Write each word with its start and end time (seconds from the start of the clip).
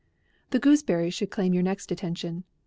The 0.49 0.57
gooseberry 0.57 1.11
should 1.11 1.29
claim 1.29 1.53
your 1.53 1.61
next 1.61 1.91
attention. 1.91 2.43